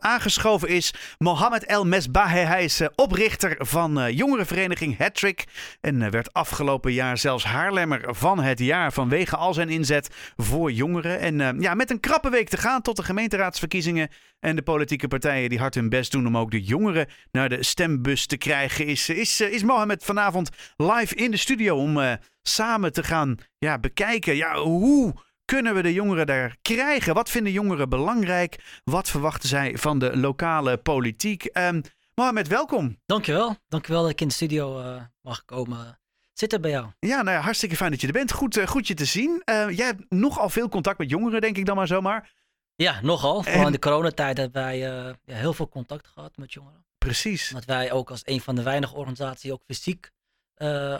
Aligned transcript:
aangeschoven 0.00 0.68
is 0.68 0.94
Mohamed 1.18 1.64
El 1.64 1.86
Mesbahe. 1.86 2.38
Hij 2.38 2.64
is 2.64 2.80
eh, 2.80 2.88
oprichter 2.94 3.56
van 3.58 3.98
uh, 3.98 4.10
jongerenvereniging 4.10 4.98
Hattrick. 4.98 5.44
En 5.80 6.00
uh, 6.00 6.08
werd 6.08 6.32
afgelopen 6.32 6.92
jaar 6.92 7.18
zelfs 7.18 7.44
Haarlemmer 7.44 8.14
van 8.14 8.40
het 8.42 8.58
jaar 8.58 8.92
vanwege 8.92 9.36
al 9.36 9.54
zijn 9.54 9.68
inzet 9.68 10.08
voor 10.36 10.72
jongeren. 10.72 11.20
En 11.20 11.60
ja, 11.60 11.74
met 11.74 11.90
een 11.90 12.00
krappe 12.00 12.30
week 12.30 12.48
te 12.48 12.56
gaan 12.56 12.82
tot 12.82 12.96
de 12.96 13.02
gemeenteraadsverkiezingen. 13.02 14.08
En 14.40 14.56
de 14.56 14.62
politieke 14.62 15.08
partijen 15.08 15.48
die 15.48 15.58
hard 15.58 15.74
hun 15.74 15.88
best 15.88 16.12
doen 16.12 16.26
om 16.26 16.36
ook 16.36 16.50
de 16.50 16.62
jongeren 16.62 17.06
naar 17.32 17.48
de 17.48 17.62
stembus 17.62 18.26
te 18.26 18.36
krijgen. 18.36 18.86
Is, 18.86 19.08
is, 19.08 19.40
is 19.40 19.62
Mohamed 19.62 20.04
vanavond 20.04 20.50
live 20.76 21.14
in 21.14 21.30
de 21.30 21.36
studio 21.36 21.76
om 21.76 22.18
samen 22.42 22.92
te 22.92 23.02
gaan 23.02 23.36
ja, 23.58 23.78
bekijken. 23.78 24.36
Ja, 24.36 24.56
hoe 24.56 25.14
kunnen 25.50 25.74
we 25.74 25.82
de 25.82 25.92
jongeren 25.92 26.26
daar 26.26 26.56
krijgen? 26.62 27.14
Wat 27.14 27.30
vinden 27.30 27.52
jongeren 27.52 27.88
belangrijk? 27.88 28.80
Wat 28.84 29.08
verwachten 29.08 29.48
zij 29.48 29.78
van 29.78 29.98
de 29.98 30.16
lokale 30.16 30.76
politiek? 30.76 31.48
Um, 31.52 31.82
Mohamed, 32.14 32.48
welkom. 32.48 32.98
Dankjewel. 33.06 33.56
Dankjewel 33.68 34.02
dat 34.02 34.10
ik 34.10 34.20
in 34.20 34.28
de 34.28 34.34
studio 34.34 34.80
uh, 34.80 35.02
mag 35.20 35.44
komen 35.44 36.00
zitten 36.32 36.60
bij 36.60 36.70
jou. 36.70 36.86
Ja, 36.98 37.22
nou 37.22 37.36
ja, 37.36 37.42
hartstikke 37.42 37.76
fijn 37.76 37.90
dat 37.90 38.00
je 38.00 38.06
er 38.06 38.12
bent. 38.12 38.32
Goed, 38.32 38.56
uh, 38.56 38.66
goed 38.66 38.86
je 38.86 38.94
te 38.94 39.04
zien. 39.04 39.42
Uh, 39.44 39.70
jij 39.76 39.86
hebt 39.86 40.04
nogal 40.08 40.48
veel 40.48 40.68
contact 40.68 40.98
met 40.98 41.10
jongeren, 41.10 41.40
denk 41.40 41.56
ik 41.56 41.66
dan 41.66 41.76
maar 41.76 41.86
zomaar. 41.86 42.32
Ja, 42.74 43.00
nogal. 43.02 43.42
Vooral 43.42 43.66
in 43.66 43.72
de 43.72 43.78
coronatijd 43.78 44.36
hebben 44.36 44.62
wij 44.62 44.78
ja, 44.78 45.14
heel 45.24 45.52
veel 45.52 45.68
contact 45.68 46.06
gehad 46.06 46.36
met 46.36 46.52
jongeren. 46.52 46.84
Precies. 46.98 47.48
Dat 47.48 47.64
wij 47.64 47.92
ook 47.92 48.10
als 48.10 48.22
een 48.24 48.40
van 48.40 48.54
de 48.54 48.62
weinige 48.62 48.94
organisaties 48.94 49.50
ook 49.50 49.62
fysiek 49.66 50.10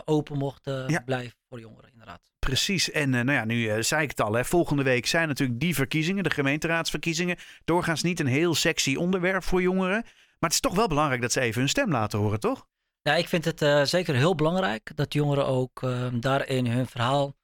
open 0.05 0.37
mochten 0.37 1.03
blijven 1.05 1.37
voor 1.49 1.59
jongeren, 1.59 1.89
inderdaad. 1.91 2.31
Precies. 2.45 2.91
En 2.91 3.13
uh, 3.13 3.21
nou 3.21 3.31
ja, 3.31 3.45
nu 3.45 3.55
uh, 3.55 3.81
zei 3.81 4.03
ik 4.03 4.09
het 4.09 4.21
al. 4.21 4.33
Hè. 4.33 4.45
Volgende 4.45 4.83
week 4.83 5.05
zijn 5.05 5.27
natuurlijk 5.27 5.59
die 5.59 5.75
verkiezingen, 5.75 6.23
de 6.23 6.29
gemeenteraadsverkiezingen. 6.29 7.37
Doorgaans 7.65 8.01
niet 8.01 8.19
een 8.19 8.27
heel 8.27 8.55
sexy 8.55 8.95
onderwerp 8.95 9.43
voor 9.43 9.61
jongeren. 9.61 10.01
Maar 10.03 10.49
het 10.49 10.53
is 10.53 10.59
toch 10.59 10.75
wel 10.75 10.87
belangrijk 10.87 11.21
dat 11.21 11.31
ze 11.31 11.39
even 11.39 11.59
hun 11.59 11.69
stem 11.69 11.91
laten 11.91 12.19
horen, 12.19 12.39
toch? 12.39 12.67
Ja, 13.01 13.15
ik 13.15 13.27
vind 13.27 13.45
het 13.45 13.89
zeker 13.89 14.15
heel 14.15 14.35
belangrijk 14.35 14.91
dat 14.95 15.13
jongeren 15.13 15.45
ook 15.45 15.79
daarin 16.13 16.67
hun 16.67 16.87
verhaal 16.87 17.35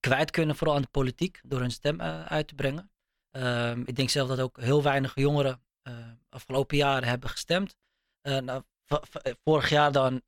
kwijt 0.00 0.30
kunnen, 0.30 0.56
vooral 0.56 0.76
aan 0.76 0.82
de 0.82 0.88
politiek, 0.88 1.40
door 1.44 1.60
hun 1.60 1.70
stem 1.70 2.00
uit 2.02 2.48
te 2.48 2.54
brengen. 2.54 2.90
Ehm, 3.30 3.82
ik 3.84 3.96
denk 3.96 4.10
zelf 4.10 4.28
dat 4.28 4.40
ook 4.40 4.60
heel 4.60 4.82
weinig 4.82 5.12
jongeren 5.14 5.60
afgelopen 6.28 6.76
jaren 6.76 7.08
hebben 7.08 7.28
gestemd. 7.30 7.76
Nou, 8.22 8.62
vorig 9.44 9.68
jaar 9.68 9.92
dan 9.92 10.22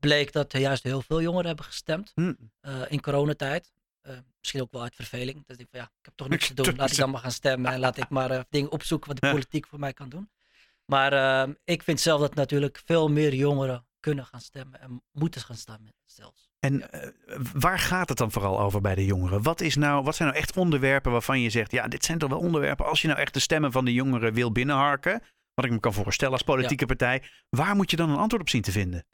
bleek 0.00 0.32
dat 0.32 0.52
er 0.52 0.60
juist 0.60 0.82
heel 0.82 1.02
veel 1.02 1.22
jongeren 1.22 1.46
hebben 1.46 1.64
gestemd 1.64 2.12
hm. 2.14 2.34
uh, 2.62 2.82
in 2.88 3.00
coronatijd. 3.00 3.72
Uh, 4.02 4.12
misschien 4.38 4.62
ook 4.62 4.72
wel 4.72 4.82
uit 4.82 4.94
verveling. 4.94 5.46
Dus 5.46 5.56
ik 5.56 5.66
van 5.70 5.80
ja, 5.80 5.86
ik 5.86 6.04
heb 6.04 6.16
toch 6.16 6.28
niks 6.34 6.46
te 6.46 6.54
doen. 6.54 6.76
Laat 6.76 6.90
ik 6.90 6.96
dan 6.96 7.10
maar 7.10 7.20
gaan 7.20 7.30
stemmen 7.30 7.72
en 7.72 7.78
laat 7.78 7.96
ik 7.96 8.08
maar 8.08 8.30
uh, 8.30 8.40
dingen 8.50 8.70
opzoeken 8.70 9.08
wat 9.08 9.20
de 9.20 9.30
politiek 9.30 9.66
voor 9.66 9.78
mij 9.78 9.92
kan 9.92 10.08
doen. 10.08 10.30
Maar 10.84 11.12
ehm, 11.12 11.52
ik 11.64 11.82
vind 11.82 12.00
zelf 12.00 12.20
dat 12.20 12.34
natuurlijk 12.34 12.82
veel 12.84 13.08
meer 13.08 13.34
jongeren 13.34 13.86
kunnen 14.00 14.24
gaan 14.24 14.40
stemmen 14.40 14.80
en 14.80 15.02
moeten 15.12 15.40
gaan 15.40 15.56
stemmen 15.56 15.94
zelfs. 16.04 16.50
En 16.58 16.90
waar 17.52 17.78
gaat 17.78 18.08
het 18.08 18.18
dan 18.18 18.30
vooral 18.30 18.60
over 18.60 18.80
bij 18.80 18.94
de 18.94 19.04
jongeren? 19.04 19.42
Wat, 19.42 19.60
is 19.60 19.76
nou, 19.76 20.04
wat 20.04 20.16
zijn 20.16 20.28
nou 20.28 20.40
echt 20.40 20.56
onderwerpen 20.56 21.12
waarvan 21.12 21.40
je 21.40 21.50
zegt, 21.50 21.70
ja, 21.70 21.88
dit 21.88 22.04
zijn 22.04 22.18
toch 22.18 22.30
wel 22.30 22.38
onderwerpen 22.38 22.86
als 22.86 23.02
je 23.02 23.08
nou 23.08 23.20
echt 23.20 23.34
de 23.34 23.40
stemmen 23.40 23.72
van 23.72 23.84
de 23.84 23.92
jongeren 23.92 24.32
wil 24.32 24.52
binnenharken, 24.52 25.22
wat 25.54 25.64
ik 25.64 25.70
me 25.70 25.80
kan 25.80 25.92
voorstellen 25.92 26.32
als 26.32 26.42
politieke 26.42 26.86
partij, 26.86 27.22
waar 27.48 27.76
moet 27.76 27.90
je 27.90 27.96
dan 27.96 28.10
een 28.10 28.16
antwoord 28.16 28.42
op 28.42 28.48
zien 28.48 28.62
te 28.62 28.72
vinden? 28.72 29.06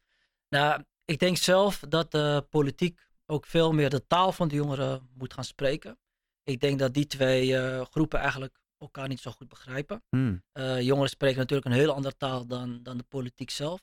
Nou, 0.53 0.83
ik 1.05 1.19
denk 1.19 1.37
zelf 1.37 1.79
dat 1.89 2.11
de 2.11 2.47
politiek 2.51 3.01
ook 3.27 3.47
veel 3.47 3.73
meer 3.73 3.91
de 3.91 4.07
taal 4.07 4.33
van 4.33 4.49
de 4.49 4.55
jongeren 4.55 5.09
moet 5.15 5.35
gaan 5.35 5.45
spreken. 5.45 5.99
Ik 6.45 6.61
denk 6.61 6.79
dat 6.79 6.95
die 6.95 7.07
twee 7.07 7.49
uh, 7.49 7.85
groepen 7.91 8.19
eigenlijk 8.19 8.59
elkaar 8.79 9.09
niet 9.09 9.21
zo 9.21 9.31
goed 9.31 9.49
begrijpen. 9.49 10.03
Hmm. 10.09 10.43
Uh, 10.53 10.81
jongeren 10.81 11.11
spreken 11.11 11.39
natuurlijk 11.39 11.69
een 11.69 11.81
heel 11.81 11.93
andere 11.93 12.17
taal 12.17 12.47
dan, 12.47 12.83
dan 12.83 12.97
de 12.97 13.05
politiek 13.09 13.51
zelf. 13.51 13.81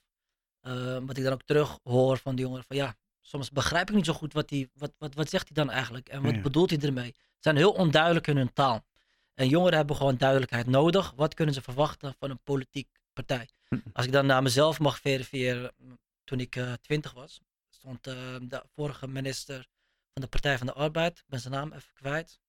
Uh, 0.62 0.98
wat 1.06 1.18
ik 1.18 1.24
dan 1.24 1.34
ook 1.34 1.44
terug 1.44 1.80
hoor 1.84 2.18
van 2.18 2.36
de 2.36 2.42
jongeren 2.42 2.66
van 2.68 2.76
ja, 2.76 2.96
soms 3.22 3.52
begrijp 3.52 3.90
ik 3.90 3.96
niet 3.96 4.06
zo 4.06 4.14
goed 4.14 4.34
wat, 4.34 4.50
die, 4.50 4.70
wat, 4.74 4.92
wat, 4.98 5.16
wat 5.16 5.30
zegt 5.30 5.48
hij 5.54 5.66
dan 5.66 5.74
eigenlijk 5.74 6.10
en 6.10 6.24
wat 6.24 6.42
bedoelt 6.42 6.70
hij 6.70 6.80
ermee. 6.80 7.14
Ze 7.16 7.40
zijn 7.40 7.56
heel 7.56 7.72
onduidelijk 7.72 8.28
in 8.28 8.38
hun 8.38 8.54
taal. 8.54 8.86
En 9.34 9.48
jongeren 9.48 9.78
hebben 9.78 9.96
gewoon 9.96 10.18
duidelijkheid 10.18 10.68
nodig. 10.68 11.14
Wat 11.16 11.34
kunnen 11.34 11.54
ze 11.54 11.62
verwachten 11.62 12.14
van 12.20 12.30
een 12.30 12.44
politiek 12.44 12.88
partij? 13.14 13.50
Hmm. 13.68 13.84
Als 13.94 14.06
ik 14.06 14.12
dan 14.12 14.26
naar 14.26 14.44
mezelf 14.44 14.80
mag 14.80 15.00
verifiëren, 15.00 15.72
toen 16.30 16.40
ik 16.40 16.56
uh, 16.56 16.74
twintig 16.74 17.14
was, 17.14 17.42
stond 17.70 18.08
uh, 18.08 18.14
de 18.42 18.64
vorige 18.76 19.08
minister 19.08 19.68
van 20.14 20.22
de 20.22 20.28
Partij 20.28 20.58
van 20.58 20.68
de 20.68 20.74
Arbeid, 20.74 21.18
ik 21.18 21.24
ben 21.28 21.40
zijn 21.40 21.54
naam 21.54 21.74
even 21.74 21.94
kwijt, 21.94 22.40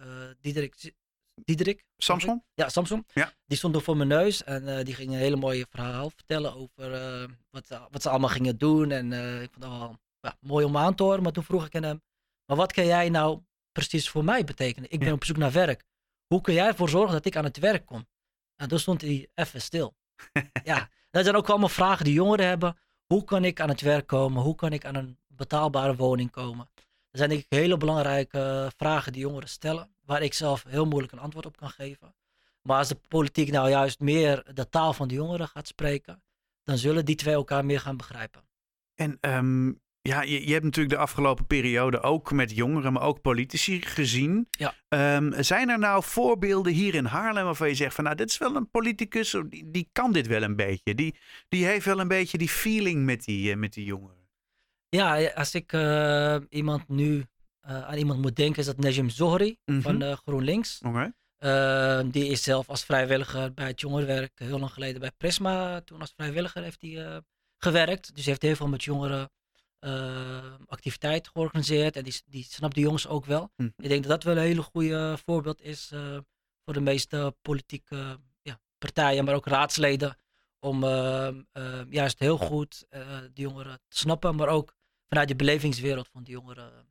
uh, 0.00 0.06
Diederik, 0.40 0.92
Diederik? 1.34 1.84
Samson? 1.96 2.44
Ja, 2.54 2.68
Samson. 2.68 3.06
Ja. 3.12 3.32
Die 3.46 3.58
stond 3.58 3.74
er 3.74 3.82
voor 3.82 3.96
mijn 3.96 4.08
neus 4.08 4.44
en 4.44 4.84
die 4.84 4.94
ging 4.94 5.10
een 5.10 5.18
hele 5.18 5.36
mooie 5.36 5.66
verhaal 5.70 6.10
vertellen 6.10 6.54
over 6.54 6.90
wat, 7.50 7.68
wat 7.90 8.02
ze 8.02 8.08
allemaal 8.08 8.28
gingen 8.28 8.58
doen. 8.58 8.90
En 8.90 9.12
ik 9.42 9.50
vond 9.52 9.64
het 9.64 9.72
wel 9.72 9.98
ja, 10.20 10.36
mooi 10.40 10.64
om 10.64 10.76
aan 10.76 10.94
te 10.94 11.02
horen, 11.02 11.22
maar 11.22 11.32
toen 11.32 11.44
vroeg 11.44 11.66
ik 11.66 11.74
aan 11.74 11.82
hem, 11.82 12.02
maar 12.46 12.56
wat 12.56 12.72
kan 12.72 12.86
jij 12.86 13.08
nou 13.08 13.42
precies 13.72 14.08
voor 14.08 14.24
mij 14.24 14.44
betekenen? 14.44 14.90
Ik 14.90 14.98
ben 14.98 15.12
op 15.12 15.24
zoek 15.24 15.36
naar 15.36 15.52
werk. 15.52 15.84
Hoe 16.26 16.40
kun 16.40 16.54
jij 16.54 16.66
ervoor 16.66 16.88
zorgen 16.88 17.12
dat 17.12 17.26
ik 17.26 17.36
aan 17.36 17.44
het 17.44 17.58
werk 17.58 17.86
kom? 17.86 18.08
En 18.56 18.68
toen 18.68 18.78
stond 18.78 19.00
hij 19.00 19.28
even 19.34 19.60
stil. 19.60 19.96
ja, 20.64 20.90
dat 21.10 21.24
zijn 21.24 21.36
ook 21.36 21.48
allemaal 21.48 21.68
vragen 21.68 22.04
die 22.04 22.14
jongeren 22.14 22.46
hebben. 22.46 22.76
Hoe 23.06 23.24
kan 23.24 23.44
ik 23.44 23.60
aan 23.60 23.68
het 23.68 23.80
werk 23.80 24.06
komen? 24.06 24.42
Hoe 24.42 24.54
kan 24.54 24.72
ik 24.72 24.84
aan 24.84 24.94
een 24.94 25.18
betaalbare 25.26 25.96
woning 25.96 26.30
komen? 26.30 26.68
Dat 26.74 26.84
zijn 27.10 27.28
denk 27.28 27.40
ik 27.40 27.46
hele 27.48 27.76
belangrijke 27.76 28.72
vragen 28.76 29.12
die 29.12 29.20
jongeren 29.20 29.48
stellen, 29.48 29.94
waar 30.04 30.22
ik 30.22 30.34
zelf 30.34 30.64
heel 30.68 30.86
moeilijk 30.86 31.12
een 31.12 31.18
antwoord 31.18 31.46
op 31.46 31.56
kan 31.56 31.70
geven. 31.70 32.14
Maar 32.62 32.78
als 32.78 32.88
de 32.88 33.00
politiek 33.08 33.50
nou 33.50 33.68
juist 33.68 34.00
meer 34.00 34.54
de 34.54 34.68
taal 34.68 34.92
van 34.92 35.08
de 35.08 35.14
jongeren 35.14 35.48
gaat 35.48 35.66
spreken, 35.66 36.22
dan 36.62 36.78
zullen 36.78 37.04
die 37.04 37.14
twee 37.14 37.34
elkaar 37.34 37.64
meer 37.64 37.80
gaan 37.80 37.96
begrijpen. 37.96 38.48
En 38.94 39.18
um, 39.20 39.80
ja, 40.06 40.22
je, 40.22 40.46
je, 40.46 40.52
hebt 40.52 40.64
natuurlijk 40.64 40.94
de 40.94 41.00
afgelopen 41.00 41.46
periode 41.46 42.00
ook 42.00 42.32
met 42.32 42.50
jongeren, 42.50 42.92
maar 42.92 43.02
ook 43.02 43.20
politici 43.20 43.82
gezien. 43.82 44.48
Ja. 44.50 44.74
Um, 45.16 45.42
zijn 45.42 45.68
er 45.68 45.78
nou 45.78 46.02
voorbeelden 46.04 46.72
hier 46.72 46.94
in 46.94 47.04
Haarlem 47.04 47.44
waarvan 47.44 47.68
je 47.68 47.74
zegt 47.74 47.94
van 47.94 48.04
nou, 48.04 48.16
dit 48.16 48.30
is 48.30 48.38
wel 48.38 48.56
een 48.56 48.70
politicus, 48.70 49.36
die, 49.48 49.70
die 49.70 49.88
kan 49.92 50.12
dit 50.12 50.26
wel 50.26 50.42
een 50.42 50.56
beetje. 50.56 50.94
Die, 50.94 51.16
die 51.48 51.64
heeft 51.64 51.84
wel 51.84 52.00
een 52.00 52.08
beetje 52.08 52.38
die 52.38 52.48
feeling 52.48 53.04
met 53.04 53.24
die, 53.24 53.50
uh, 53.50 53.56
met 53.56 53.72
die 53.72 53.84
jongeren. 53.84 54.24
Ja, 54.88 55.30
als 55.30 55.54
ik 55.54 55.72
uh, 55.72 56.36
iemand 56.48 56.88
nu 56.88 57.16
uh, 57.16 57.82
aan 57.82 57.96
iemand 57.96 58.22
moet 58.22 58.36
denken, 58.36 58.58
is 58.58 58.66
dat 58.66 58.78
Najim 58.78 59.10
Zohri 59.10 59.56
mm 59.64 59.74
-hmm. 59.74 59.82
van 59.82 60.16
GroenLinks. 60.16 60.80
Okay. 60.86 61.12
die 62.10 62.26
is 62.26 62.42
zelf 62.42 62.68
als 62.68 62.84
vrijwilliger 62.84 63.54
bij 63.54 63.66
het 63.66 63.80
jongerenwerk 63.80 64.32
heel 64.34 64.58
lang 64.58 64.72
geleden 64.72 65.00
bij 65.00 65.10
Prisma. 65.16 65.80
Toen 65.80 66.00
als 66.00 66.12
vrijwilliger 66.16 66.62
heeft 66.62 66.80
hij 66.80 67.22
gewerkt. 67.58 68.14
Dus 68.14 68.24
hij 68.24 68.32
heeft 68.32 68.42
heel 68.42 68.56
veel 68.56 68.68
met 68.68 68.84
jongeren 68.84 69.30
activiteit 70.66 71.28
georganiseerd. 71.28 71.96
En 71.96 72.04
die, 72.04 72.22
die 72.26 72.44
snapt 72.44 72.74
de 72.74 72.80
jongens 72.80 73.06
ook 73.06 73.24
wel. 73.24 73.50
Hm. 73.56 73.68
Ik 73.76 73.88
denk 73.88 74.02
dat 74.02 74.10
dat 74.10 74.22
wel 74.22 74.36
een 74.36 74.48
hele 74.48 74.62
goede 74.62 75.18
voorbeeld 75.24 75.62
is 75.62 75.90
uh, 75.94 76.18
voor 76.64 76.74
de 76.74 76.80
meeste 76.80 77.36
politieke 77.42 78.18
ja, 78.42 78.60
partijen, 78.78 79.24
maar 79.24 79.34
ook 79.34 79.46
raadsleden. 79.46 80.18
Om 80.58 80.84
uh, 80.84 81.28
juist 81.88 82.18
heel 82.18 82.38
goed 82.38 82.86
de 82.90 83.30
jongeren 83.42 83.80
te 83.88 83.96
snappen, 83.96 84.36
maar 84.36 84.48
ook 84.48 84.74
vanuit 85.08 85.28
de 85.28 85.36
belevingswereld 85.36 86.08
van 86.12 86.24
de 86.24 86.30
jongeren 86.30 86.86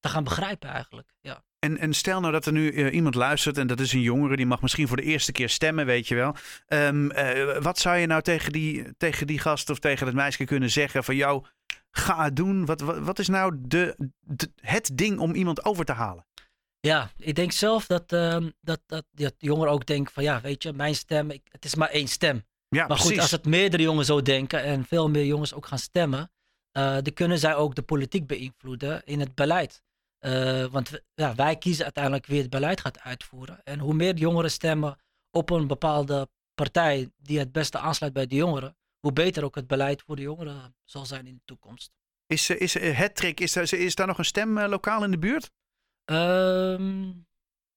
te 0.00 0.08
gaan 0.08 0.24
begrijpen 0.24 0.68
eigenlijk. 0.68 1.14
Ja. 1.20 1.44
En, 1.58 1.78
en 1.78 1.92
stel 1.92 2.20
nou 2.20 2.32
dat 2.32 2.46
er 2.46 2.52
nu 2.52 2.72
uh, 2.72 2.94
iemand 2.94 3.14
luistert 3.14 3.58
en 3.58 3.66
dat 3.66 3.80
is 3.80 3.92
een 3.92 4.00
jongere, 4.00 4.36
die 4.36 4.46
mag 4.46 4.62
misschien 4.62 4.88
voor 4.88 4.96
de 4.96 5.02
eerste 5.02 5.32
keer 5.32 5.48
stemmen, 5.48 5.86
weet 5.86 6.08
je 6.08 6.14
wel. 6.14 6.36
Um, 6.68 7.10
uh, 7.10 7.58
wat 7.58 7.78
zou 7.78 7.96
je 7.96 8.06
nou 8.06 8.22
tegen 8.22 8.52
die, 8.52 8.96
tegen 8.96 9.26
die 9.26 9.38
gast 9.38 9.70
of 9.70 9.78
tegen 9.78 10.06
het 10.06 10.14
meisje 10.14 10.44
kunnen 10.44 10.70
zeggen 10.70 11.04
van 11.04 11.16
jou, 11.16 11.44
ga 11.90 12.24
het 12.24 12.36
doen? 12.36 12.66
Wat, 12.66 12.80
wat, 12.80 12.98
wat 12.98 13.18
is 13.18 13.28
nou 13.28 13.54
de, 13.58 14.10
de, 14.20 14.50
het 14.60 14.90
ding 14.94 15.18
om 15.18 15.34
iemand 15.34 15.64
over 15.64 15.84
te 15.84 15.92
halen? 15.92 16.26
Ja, 16.80 17.10
ik 17.16 17.34
denk 17.34 17.52
zelf 17.52 17.86
dat, 17.86 18.12
uh, 18.12 18.36
dat, 18.60 18.80
dat, 18.86 19.04
dat 19.10 19.34
jongeren 19.38 19.72
ook 19.72 19.86
denken 19.86 20.12
van 20.12 20.22
ja, 20.22 20.40
weet 20.40 20.62
je, 20.62 20.72
mijn 20.72 20.94
stem, 20.94 21.30
ik, 21.30 21.42
het 21.50 21.64
is 21.64 21.74
maar 21.74 21.88
één 21.88 22.08
stem. 22.08 22.44
Ja, 22.68 22.86
maar 22.86 22.98
goed, 22.98 23.18
als 23.18 23.30
het 23.30 23.46
meerdere 23.46 23.82
jongens 23.82 24.06
zo 24.06 24.22
denken 24.22 24.62
en 24.62 24.84
veel 24.84 25.10
meer 25.10 25.24
jongens 25.24 25.54
ook 25.54 25.66
gaan 25.66 25.78
stemmen, 25.78 26.30
uh, 26.78 26.92
dan 26.92 27.12
kunnen 27.14 27.38
zij 27.38 27.54
ook 27.54 27.74
de 27.74 27.82
politiek 27.82 28.26
beïnvloeden 28.26 29.04
in 29.04 29.20
het 29.20 29.34
beleid. 29.34 29.82
Uh, 30.20 30.64
want 30.64 31.02
ja, 31.14 31.34
wij 31.34 31.56
kiezen 31.56 31.84
uiteindelijk 31.84 32.26
wie 32.26 32.40
het 32.40 32.50
beleid 32.50 32.80
gaat 32.80 33.00
uitvoeren. 33.00 33.60
En 33.64 33.78
hoe 33.78 33.94
meer 33.94 34.14
jongeren 34.14 34.50
stemmen 34.50 34.98
op 35.30 35.50
een 35.50 35.66
bepaalde 35.66 36.28
partij 36.54 37.10
die 37.16 37.38
het 37.38 37.52
beste 37.52 37.78
aansluit 37.78 38.12
bij 38.12 38.26
de 38.26 38.34
jongeren, 38.34 38.76
hoe 39.02 39.12
beter 39.12 39.44
ook 39.44 39.54
het 39.54 39.66
beleid 39.66 40.02
voor 40.02 40.16
de 40.16 40.22
jongeren 40.22 40.74
zal 40.84 41.06
zijn 41.06 41.26
in 41.26 41.34
de 41.34 41.42
toekomst. 41.44 41.92
Is, 42.26 42.50
eh, 42.50 42.60
is 42.60 42.76
eh, 42.76 42.98
het 42.98 43.14
trick, 43.14 43.40
is, 43.40 43.56
is 43.56 43.94
daar 43.94 44.06
nog 44.06 44.18
een 44.18 44.24
stem 44.24 44.60
lokaal 44.60 45.04
in 45.04 45.10
de 45.10 45.18
buurt? 45.18 45.50
Um, 46.04 47.26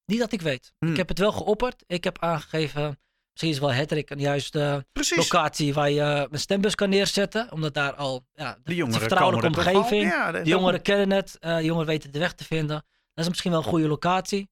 niet 0.05 0.19
dat 0.19 0.31
ik 0.31 0.41
weet. 0.41 0.65
Ik 0.65 0.87
hmm. 0.87 0.95
heb 0.95 1.07
het 1.07 1.19
wel 1.19 1.31
geopperd. 1.31 1.83
Ik 1.87 2.03
heb 2.03 2.19
aangegeven, 2.19 2.99
misschien 3.31 3.51
is 3.51 3.59
wel 3.59 3.73
Hattrick 3.73 4.09
een 4.09 4.19
juiste 4.19 4.85
locatie 5.15 5.73
waar 5.73 5.89
je 5.89 6.27
een 6.31 6.39
stembus 6.39 6.75
kan 6.75 6.89
neerzetten. 6.89 7.51
Omdat 7.51 7.73
daar 7.73 7.93
al 7.93 8.25
ja, 8.33 8.57
de, 8.63 8.75
de 8.75 8.91
vertrouwelijke 8.91 9.47
omgeving, 9.47 10.03
ja, 10.03 10.31
de, 10.31 10.41
de 10.41 10.49
jongeren 10.49 10.81
kennen 10.81 11.11
het, 11.11 11.37
uh, 11.41 11.55
de 11.57 11.63
jongeren 11.63 11.87
weten 11.87 12.11
de 12.11 12.19
weg 12.19 12.33
te 12.33 12.43
vinden. 12.43 12.85
Dat 13.13 13.23
is 13.23 13.29
misschien 13.29 13.51
wel 13.51 13.59
een 13.59 13.67
goede 13.67 13.87
locatie. 13.87 14.49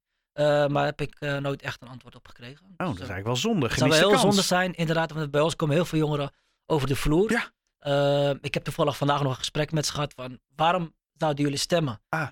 maar 0.68 0.86
heb 0.86 1.02
ik 1.02 1.20
nooit 1.20 1.62
echt 1.62 1.82
een 1.82 1.88
antwoord 1.88 2.16
op 2.16 2.28
gekregen. 2.28 2.66
Oh, 2.66 2.78
dat 2.78 2.88
is 2.88 2.98
eigenlijk 2.98 3.26
wel 3.26 3.36
zonde. 3.36 3.68
Het 3.68 3.78
zou 3.78 3.90
wel 3.90 4.10
heel 4.10 4.18
zonde 4.18 4.42
zijn, 4.42 4.74
inderdaad. 4.74 5.12
Want 5.12 5.32
bij 5.32 5.42
ons 5.42 5.56
komen 5.56 5.76
heel 5.76 5.86
veel 5.86 6.00
jongeren 6.00 6.32
over 6.66 6.88
de 6.88 6.96
vloer. 6.96 7.32
Ja. 7.32 8.38
ik 8.42 8.54
heb 8.54 8.64
toevallig 8.64 8.98
vandaag 8.98 9.22
nog 9.22 9.32
een 9.32 9.38
gesprek 9.38 9.72
met 9.72 9.86
ze 9.86 9.92
gehad 9.92 10.14
van 10.14 10.40
waarom 10.56 10.96
zouden 11.18 11.44
jullie 11.44 11.60
stemmen? 11.60 12.02
Ah. 12.10 12.28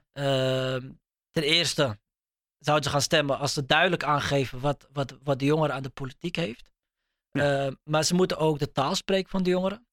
ten 1.31 1.43
eerste 1.43 1.99
zouden 2.57 2.85
ze 2.85 2.91
gaan 2.91 3.01
stemmen 3.01 3.37
als 3.37 3.53
ze 3.53 3.65
duidelijk 3.65 4.03
aangeven 4.03 4.59
wat, 4.59 4.87
wat, 4.91 5.17
wat 5.23 5.39
de 5.39 5.45
jongeren 5.45 5.75
aan 5.75 5.83
de 5.83 5.89
politiek 5.89 6.35
heeft. 6.35 6.71
maar 7.83 8.03
ze 8.03 8.13
moeten 8.13 8.37
ook 8.37 8.59
de 8.59 8.71
taal 8.71 8.95
spreken 8.95 9.29
van 9.29 9.43
de 9.43 9.49
jongeren. 9.49 9.85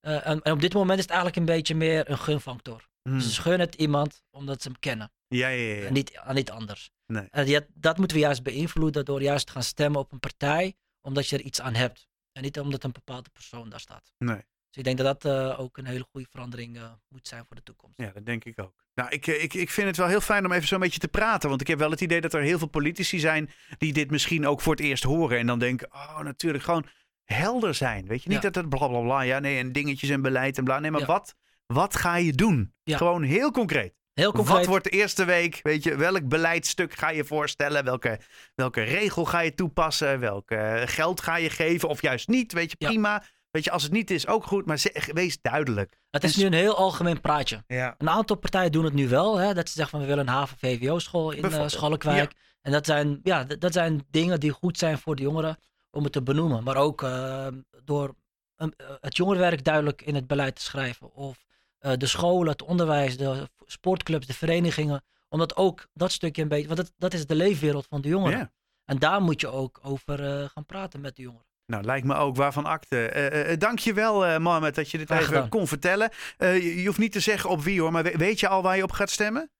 En, 0.00 0.42
en, 0.42 0.52
op 0.52 0.60
dit 0.60 0.74
moment 0.74 0.98
is 0.98 1.04
het 1.04 1.12
eigenlijk 1.12 1.40
een 1.40 1.54
beetje 1.54 1.74
meer 1.74 2.10
een 2.10 2.18
gunfactor. 2.18 2.90
Hmm. 3.02 3.20
Ze 3.20 3.40
gunnen 3.40 3.60
het 3.60 3.74
iemand 3.74 4.22
omdat 4.30 4.62
ze 4.62 4.68
hem 4.68 4.78
kennen. 4.78 5.12
Ja, 5.28 5.48
ja, 5.48 5.74
ja. 5.74 5.86
En 5.86 5.92
niet, 5.92 6.20
niet 6.32 6.50
anders. 6.50 6.90
Nee. 7.06 7.28
En 7.30 7.66
dat 7.74 7.98
moeten 7.98 8.16
we 8.16 8.22
juist 8.22 8.42
beïnvloeden 8.42 9.04
door 9.04 9.22
juist 9.22 9.46
te 9.46 9.52
gaan 9.52 9.62
stemmen 9.62 10.00
op 10.00 10.12
een 10.12 10.20
partij 10.20 10.74
omdat 11.00 11.28
je 11.28 11.36
er 11.36 11.42
iets 11.42 11.60
aan 11.60 11.74
hebt. 11.74 12.08
En 12.32 12.42
niet 12.42 12.60
omdat 12.60 12.84
een 12.84 12.92
bepaalde 12.92 13.30
persoon 13.30 13.68
daar 13.68 13.80
staat. 13.80 14.12
Nee. 14.18 14.42
Dus 14.72 14.80
ik 14.80 14.84
denk 14.84 14.98
dat 14.98 15.20
dat 15.20 15.32
uh, 15.32 15.60
ook 15.60 15.76
een 15.76 15.84
hele 15.84 16.06
goede 16.10 16.26
verandering 16.30 16.76
uh, 16.76 16.92
moet 17.08 17.28
zijn 17.28 17.44
voor 17.46 17.56
de 17.56 17.62
toekomst. 17.62 18.00
Ja, 18.00 18.10
dat 18.10 18.26
denk 18.26 18.44
ik 18.44 18.60
ook. 18.60 18.84
Nou, 18.94 19.10
ik, 19.10 19.26
eh, 19.26 19.42
ik, 19.42 19.54
ik 19.54 19.70
vind 19.70 19.86
het 19.86 19.96
wel 19.96 20.06
heel 20.06 20.20
fijn 20.20 20.44
om 20.44 20.52
even 20.52 20.68
zo'n 20.68 20.80
beetje 20.80 20.98
te 20.98 21.08
praten. 21.08 21.48
Want 21.48 21.60
ik 21.60 21.66
heb 21.66 21.78
wel 21.78 21.90
het 21.90 22.00
idee 22.00 22.20
dat 22.20 22.34
er 22.34 22.42
heel 22.42 22.58
veel 22.58 22.68
politici 22.68 23.18
zijn 23.18 23.50
die 23.78 23.92
dit 23.92 24.10
misschien 24.10 24.46
ook 24.46 24.60
voor 24.60 24.74
het 24.74 24.84
eerst 24.84 25.02
horen. 25.02 25.38
En 25.38 25.46
dan 25.46 25.58
denken, 25.58 25.92
oh 25.92 26.20
natuurlijk, 26.20 26.64
gewoon 26.64 26.86
helder 27.24 27.74
zijn. 27.74 28.06
Weet 28.06 28.22
je, 28.22 28.28
niet 28.28 28.42
dat 28.42 28.54
het 28.54 28.68
bla 28.68 28.88
bla 28.88 29.00
bla, 29.00 29.20
ja 29.20 29.38
nee, 29.38 29.58
en 29.58 29.72
dingetjes 29.72 30.10
en 30.10 30.22
beleid 30.22 30.58
en 30.58 30.64
bla. 30.64 30.78
Nee, 30.78 30.90
maar 30.90 31.04
wat, 31.04 31.34
wat 31.66 31.96
ga 31.96 32.16
je 32.16 32.32
doen? 32.32 32.74
Gewoon 32.84 33.22
heel 33.22 33.50
concreet. 33.50 33.94
Heel 34.14 34.32
concreet. 34.32 34.56
Wat 34.56 34.66
wordt 34.66 34.84
de 34.84 34.90
eerste 34.90 35.24
week? 35.24 35.60
Weet 35.62 35.84
je, 35.84 35.96
welk 35.96 36.28
beleidstuk 36.28 36.94
ga 36.94 37.10
je 37.10 37.24
voorstellen? 37.24 37.84
Welke, 37.84 38.20
welke 38.54 38.82
regel 38.82 39.24
ga 39.24 39.40
je 39.40 39.54
toepassen? 39.54 40.20
Welk 40.20 40.54
geld 40.84 41.20
ga 41.20 41.36
je 41.36 41.50
geven? 41.50 41.88
Of 41.88 42.02
juist 42.02 42.28
niet? 42.28 42.52
Weet 42.52 42.70
je, 42.70 42.76
prima. 42.76 43.22
Weet 43.52 43.64
je, 43.64 43.70
als 43.70 43.82
het 43.82 43.92
niet 43.92 44.10
is, 44.10 44.26
ook 44.26 44.44
goed, 44.44 44.66
maar 44.66 44.78
zeg, 44.78 45.12
wees 45.12 45.40
duidelijk. 45.40 45.98
Het 46.10 46.24
is 46.24 46.36
nu 46.36 46.44
een 46.44 46.52
heel 46.52 46.76
algemeen 46.76 47.20
praatje. 47.20 47.64
Ja. 47.66 47.94
Een 47.98 48.08
aantal 48.08 48.36
partijen 48.36 48.72
doen 48.72 48.84
het 48.84 48.92
nu 48.92 49.08
wel. 49.08 49.36
Hè, 49.36 49.54
dat 49.54 49.68
ze 49.68 49.74
zeggen 49.74 49.90
van 49.90 50.00
we 50.00 50.06
willen 50.06 50.26
een 50.26 50.32
haven-VWO-school 50.34 51.30
in 51.30 51.44
uh, 51.44 51.68
Schalkwijk. 51.68 52.32
En 52.60 52.72
dat 52.72 52.86
zijn, 52.86 53.20
ja, 53.22 53.44
dat 53.44 53.72
zijn 53.72 54.06
dingen 54.10 54.40
die 54.40 54.50
goed 54.50 54.78
zijn 54.78 54.98
voor 54.98 55.16
de 55.16 55.22
jongeren 55.22 55.58
om 55.90 56.04
het 56.04 56.12
te 56.12 56.22
benoemen. 56.22 56.64
Maar 56.64 56.76
ook 56.76 57.02
uh, 57.02 57.46
door 57.84 58.14
uh, 58.56 58.68
het 59.00 59.16
jongerenwerk 59.16 59.64
duidelijk 59.64 60.02
in 60.02 60.14
het 60.14 60.26
beleid 60.26 60.56
te 60.56 60.62
schrijven. 60.62 61.14
Of 61.14 61.44
uh, 61.82 61.92
de 61.96 62.06
scholen, 62.06 62.52
het 62.52 62.62
onderwijs, 62.62 63.16
de 63.16 63.48
sportclubs, 63.66 64.26
de 64.26 64.34
verenigingen. 64.34 65.04
Omdat 65.28 65.56
ook 65.56 65.86
dat 65.92 66.12
stukje 66.12 66.42
een 66.42 66.48
beetje, 66.48 66.66
want 66.66 66.78
dat, 66.78 66.92
dat 66.96 67.14
is 67.14 67.26
de 67.26 67.34
leefwereld 67.34 67.86
van 67.86 68.00
de 68.00 68.08
jongeren. 68.08 68.52
En 68.84 68.98
daar 68.98 69.22
moet 69.22 69.40
je 69.40 69.48
ook 69.48 69.78
over 69.82 70.48
gaan 70.54 70.66
praten 70.66 71.00
met 71.00 71.16
de 71.16 71.22
jongeren. 71.22 71.46
Nou, 71.66 71.84
lijkt 71.84 72.06
me 72.06 72.14
ook 72.14 72.36
waarvan 72.36 72.64
akte. 72.64 73.12
Uh, 73.16 73.50
uh, 73.50 73.58
dank 73.58 73.78
je 73.78 73.92
wel, 73.92 74.26
uh, 74.26 74.38
Mohamed, 74.38 74.74
dat 74.74 74.90
je 74.90 74.98
dit 74.98 75.10
even 75.10 75.48
kon 75.48 75.66
vertellen. 75.66 76.10
Je, 76.38 76.80
je, 76.80 76.86
hoeft 76.86 76.98
niet 76.98 77.12
te 77.12 77.20
zeggen 77.20 77.50
op 77.50 77.62
wie 77.62 77.80
hoor, 77.80 77.92
maar 77.92 78.02
weet 78.02 78.40
je 78.40 78.48
al 78.48 78.62
waar 78.62 78.76
je 78.76 78.82
op 78.82 78.92
gaat 78.92 79.10
stemmen? 79.10 79.50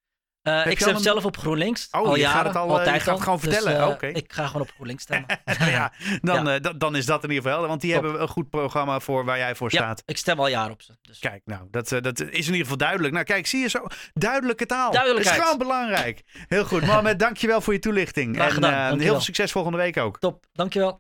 Uh, 0.42 0.66
ik 0.66 0.80
stem 0.80 0.98
zelf 0.98 1.24
op 1.24 1.36
GroenLinks. 1.36 1.88
Oh, 1.90 2.06
al 2.06 2.14
je 2.14 2.20
jaren, 2.20 2.36
gaat 2.36 2.46
het 2.46 2.56
al, 2.56 2.68
altijd 2.68 2.94
je 2.94 3.00
gaat 3.00 3.14
het 3.14 3.22
gewoon 3.22 3.38
dus, 3.42 3.54
vertellen. 3.54 3.98
Uh, 4.02 4.14
Ik 4.14 4.32
ga 4.32 4.46
gewoon 4.46 4.62
op 4.62 4.70
GroenLinks 4.74 5.02
stemmen. 5.02 5.28
ja, 5.58 5.92
dan, 6.20 6.44
ja. 6.44 6.60
Uh, 6.60 6.70
dan 6.76 6.96
is 6.96 7.06
dat 7.06 7.24
in 7.24 7.30
ieder 7.30 7.50
geval. 7.50 7.66
Want 7.66 7.80
die 7.80 7.92
Top. 7.92 8.02
hebben 8.02 8.22
een 8.22 8.28
goed 8.28 8.50
programma 8.50 9.00
voor 9.00 9.24
waar 9.24 9.38
jij 9.38 9.54
voor 9.54 9.70
staat. 9.70 9.98
Ja, 9.98 10.12
ik 10.12 10.16
stem 10.16 10.38
al 10.38 10.48
jaren 10.48 10.72
op 10.72 10.82
ze. 10.82 10.96
Dus. 11.02 11.18
Kijk, 11.18 11.42
nou, 11.44 11.62
dat, 11.70 11.88
dat 11.88 12.20
is 12.20 12.28
in 12.28 12.36
ieder 12.36 12.54
geval 12.54 12.76
duidelijk. 12.76 13.14
Nou, 13.14 13.24
kijk, 13.24 13.46
zie 13.46 13.60
je 13.60 13.68
zo. 13.68 13.86
Duidelijke 14.12 14.66
taal. 14.66 14.92
Duidelijkheid. 14.92 15.36
Dat 15.36 15.46
is 15.46 15.52
gewoon 15.52 15.68
belangrijk. 15.68 16.22
Heel 16.48 16.64
goed. 16.64 16.80
Mohamed, 16.86 17.18
dankjewel 17.18 17.60
voor 17.60 17.72
je 17.72 17.78
toelichting. 17.78 18.36
Graag 18.36 18.54
gedaan. 18.54 18.92
En 18.92 19.00
heel 19.00 19.12
veel 19.12 19.20
succes 19.20 19.52
volgende 19.52 19.78
week 19.78 19.96
ook. 19.96 20.18
Top, 20.18 20.44
dankjewel. 20.52 20.90